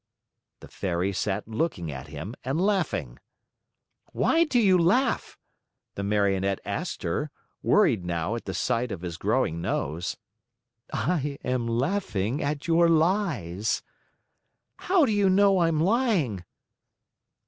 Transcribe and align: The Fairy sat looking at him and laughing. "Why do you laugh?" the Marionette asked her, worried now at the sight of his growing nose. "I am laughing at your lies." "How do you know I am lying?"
The 0.61 0.67
Fairy 0.67 1.13
sat 1.13 1.47
looking 1.47 1.91
at 1.91 2.07
him 2.07 2.33
and 2.43 2.59
laughing. 2.59 3.19
"Why 4.13 4.45
do 4.45 4.57
you 4.59 4.75
laugh?" 4.79 5.37
the 5.93 6.01
Marionette 6.01 6.59
asked 6.65 7.03
her, 7.03 7.29
worried 7.61 8.03
now 8.03 8.33
at 8.33 8.45
the 8.45 8.55
sight 8.55 8.91
of 8.91 9.03
his 9.03 9.17
growing 9.17 9.61
nose. 9.61 10.17
"I 10.91 11.37
am 11.43 11.67
laughing 11.67 12.41
at 12.41 12.67
your 12.67 12.89
lies." 12.89 13.83
"How 14.77 15.05
do 15.05 15.11
you 15.11 15.29
know 15.29 15.59
I 15.59 15.67
am 15.67 15.79
lying?" 15.79 16.45